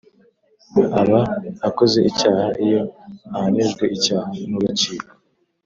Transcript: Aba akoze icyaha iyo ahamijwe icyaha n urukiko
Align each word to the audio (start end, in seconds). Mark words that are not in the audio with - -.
Aba 1.01 1.21
akoze 1.67 1.99
icyaha 2.09 2.47
iyo 2.65 2.81
ahamijwe 3.35 3.83
icyaha 3.95 4.29
n 4.49 4.51
urukiko 4.57 5.11